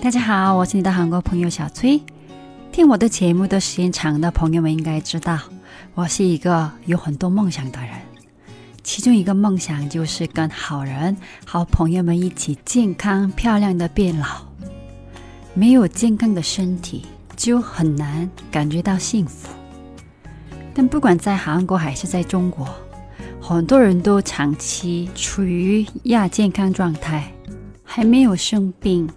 [0.00, 2.00] 大家好，我是你的韩国朋友小崔。
[2.70, 5.36] 听我的节目的时间长的朋友们应该知道，
[5.94, 7.90] 我是一个有很多梦想的人。
[8.84, 14.26] 其中一个梦想就是跟好人、好朋友们一起健康漂亮的变老。
[15.52, 17.04] 没有健康的身体，
[17.36, 19.48] 就很难感觉到幸福。
[20.72, 22.68] 但不管在韩国还是在中国，
[23.40, 27.32] 很多人都长期处于亚健康状态，
[27.82, 29.10] 还没有生病。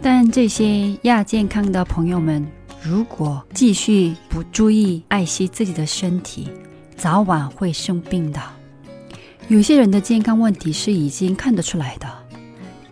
[0.00, 2.46] 但这些亚健康的朋友们，
[2.82, 6.48] 如果继续不注意爱惜自己的身体，
[6.96, 8.40] 早晚会生病的。
[9.48, 12.06] 有些人的健康问题是已经看得出来的，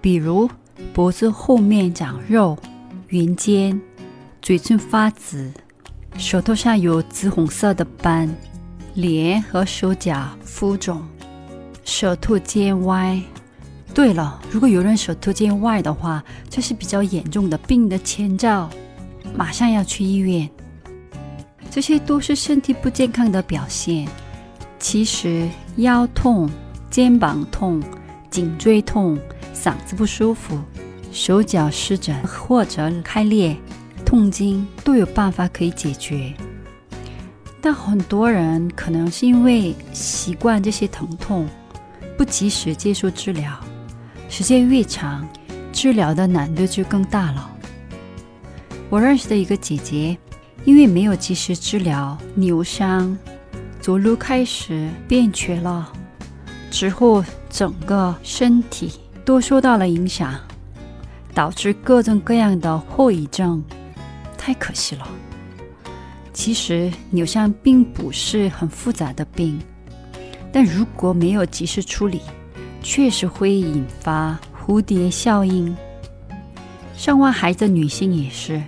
[0.01, 0.49] 比如
[0.93, 2.59] 脖子后面长肉、
[3.09, 3.81] 圆肩、
[4.43, 5.53] 嘴唇发紫、
[6.19, 8.29] 手头上有紫红色的斑、
[8.95, 11.07] 脸和手脚浮肿、
[11.85, 13.21] 舌头尖歪。
[13.97, 18.69] 对了，如果有人手头见外的话，这是比较严重的病的前兆，
[19.35, 20.47] 马上要去医院。
[21.71, 24.07] 这些都是身体不健康的表现。
[24.79, 26.47] 其实腰痛、
[26.91, 27.83] 肩膀痛、
[28.31, 29.19] 颈椎痛、
[29.55, 30.61] 嗓子不舒服、
[31.11, 33.57] 手脚湿疹或者开裂、
[34.05, 36.35] 痛经都有办法可以解决。
[37.63, 41.49] 但很多人可能是因为习惯这些疼痛，
[42.19, 43.59] 不及时接受治疗。
[44.29, 45.27] 时间越长，
[45.73, 47.51] 治疗的难度就更大了。
[48.89, 50.17] 我认识的一个姐姐，
[50.65, 53.17] 因为没有及时治疗，扭伤，
[53.81, 55.93] 走路开始变瘸了，
[56.71, 58.93] 之后整个身体
[59.25, 60.35] 都受到了影响，
[61.35, 63.63] 导致各种各样的后遗症，
[64.37, 65.09] 太可惜了。
[66.33, 69.59] 其实扭伤并不是很复杂的病，
[70.53, 72.21] 但如果没有及时处理，
[72.89, 75.77] 确实会引发蝴蝶效应。
[76.97, 78.63] 生完孩子的女性也是，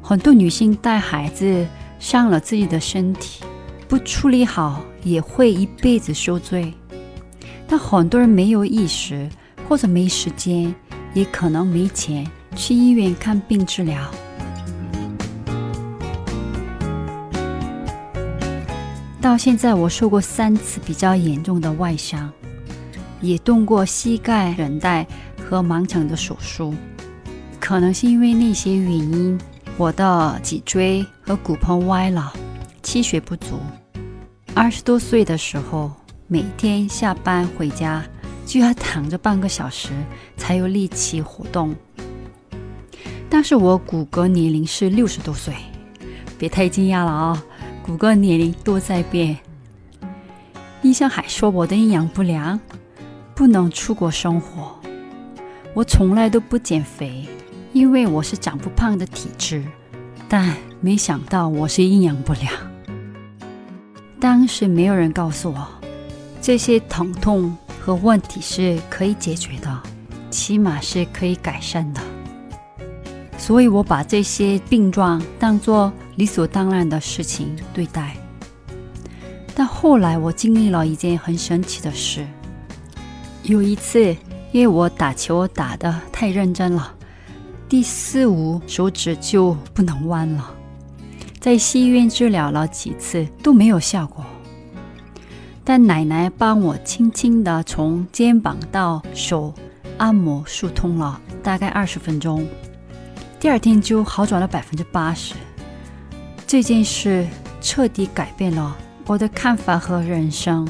[0.00, 1.66] 很多女性带孩子
[2.00, 3.44] 伤了自己的身体，
[3.86, 6.72] 不处理好也会一辈子受罪。
[7.68, 9.28] 但很多人没有意识，
[9.68, 10.74] 或者没时间，
[11.12, 14.10] 也可能没钱去医院看病治疗。
[19.20, 22.32] 到现在，我受过三次比较严重的外伤。
[23.20, 25.06] 也动过膝盖韧带
[25.42, 26.74] 和盲肠的手术，
[27.58, 29.38] 可能是因为那些原因，
[29.76, 32.32] 我的脊椎和骨盆歪了，
[32.82, 33.58] 气血不足。
[34.54, 35.90] 二十多岁的时候，
[36.26, 38.04] 每天下班回家
[38.46, 39.90] 就要躺着半个小时
[40.36, 41.74] 才有力气活动。
[43.30, 45.54] 但是我骨骼年龄是六十多岁，
[46.38, 47.44] 别太惊讶了啊！
[47.82, 49.36] 骨骼年龄都在变。
[50.82, 52.58] 医生还说我的营养不良。
[53.38, 54.76] 不能出国生活，
[55.72, 57.24] 我从来都不减肥，
[57.72, 59.62] 因为我是长不胖的体质。
[60.28, 62.52] 但没想到我是营养不良。
[64.18, 65.68] 当时没有人告诉我，
[66.42, 69.82] 这些疼痛和问题是可以解决的，
[70.30, 72.00] 起码是可以改善的。
[73.38, 78.16] 所以我把这些病状当作理所当然的事情对待。
[79.54, 82.26] 但后来我经历了一件很神奇的事。
[83.48, 84.14] 有一次，
[84.52, 86.94] 因为我打球打得太认真了，
[87.66, 90.54] 第四五手指就不能弯了。
[91.40, 94.22] 在西医院治疗了几次都没有效果，
[95.64, 99.54] 但奶奶帮我轻轻地从肩膀到手
[99.96, 102.46] 按摩疏通了，大概二十分钟，
[103.40, 105.34] 第二天就好转了百分之八十。
[106.46, 107.26] 这件事
[107.62, 108.76] 彻底改变了
[109.06, 110.68] 我的看法和人生。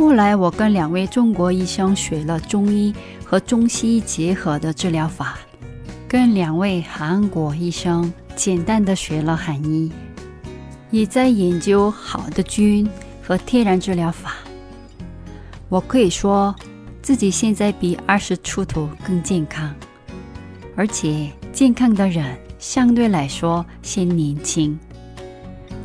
[0.00, 2.90] 后来，我跟两位中国医生学了中医
[3.22, 5.38] 和中西医结合的治疗法，
[6.08, 9.92] 跟两位韩国医生简单的学了韩医，
[10.90, 12.88] 也在研究好的菌
[13.22, 14.36] 和天然治疗法。
[15.68, 16.56] 我可以说
[17.02, 19.70] 自己现在比二十出头更健康，
[20.76, 24.76] 而且健康的人相对来说先年轻。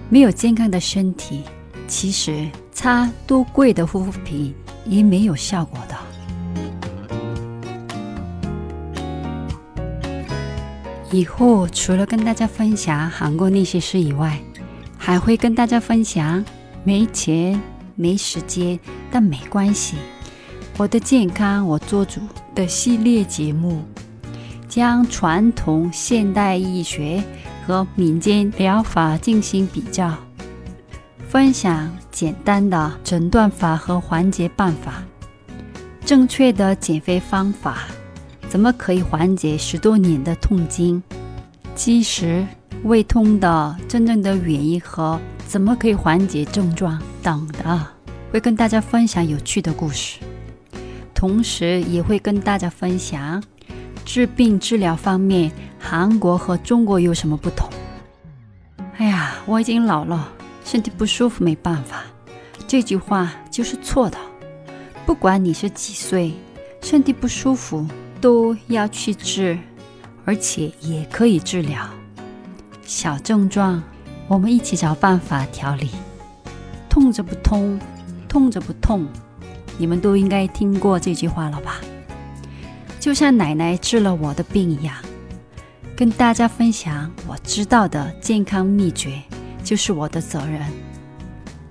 [0.07, 1.43] 没有健康的身体，
[1.85, 2.47] 其实。
[2.85, 4.53] 擦多贵的护肤品
[4.85, 5.95] 也没有效果的。
[11.09, 14.39] 以后除了跟大家分享韩国那些事以外，
[14.99, 16.45] 还会跟大家分享
[16.83, 17.59] 没钱、
[17.95, 18.79] 没时间，
[19.09, 19.95] 但没关系，
[20.77, 22.21] 我的健康我做主
[22.53, 23.83] 的系列节目，
[24.69, 27.23] 将传统现代医学
[27.65, 30.15] 和民间疗法进行比较。
[31.27, 35.03] 分享简单的诊断法和缓解办法，
[36.05, 37.87] 正确的减肥方法，
[38.47, 41.01] 怎么可以缓解十多年的痛经？
[41.75, 42.45] 其实
[42.83, 47.87] 胃痛的真正的原因和怎么可以缓解症状等的，
[48.31, 50.19] 会跟大家分享有趣的故事，
[51.13, 53.43] 同时也会跟大家分享
[54.05, 57.67] 治病治疗方面韩国和中国有什么不同。
[58.97, 60.31] 哎呀，我已经老了，
[60.65, 62.03] 身体不舒服没办法，
[62.67, 64.17] 这句话就是错的。
[65.05, 66.33] 不管你是几岁，
[66.81, 67.87] 身体不舒服
[68.19, 69.57] 都要去治，
[70.25, 71.87] 而且也可以治疗。
[72.83, 73.81] 小症状，
[74.27, 75.91] 我们一起找办法调理。
[76.89, 77.79] 痛着不痛，
[78.27, 79.07] 痛着不痛，
[79.77, 81.79] 你们都应该听过这句话了吧？
[82.99, 84.95] 就像奶奶治了我的病一样，
[85.95, 89.21] 跟大家分享我知道的健康秘诀，
[89.64, 90.60] 就是我的责任，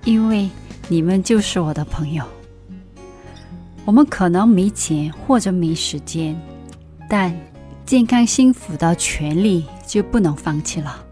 [0.04, 0.48] 因为
[0.88, 2.24] 你们就是我的朋友。
[3.84, 6.38] 我们可能没钱或者没时间，
[7.08, 7.34] 但
[7.84, 11.04] 健康幸福的权利就不能放弃了。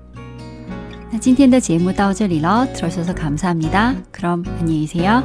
[1.11, 5.23] 那今天的节目到这里了，들어주셔서감사합니다그럼안녕히계세요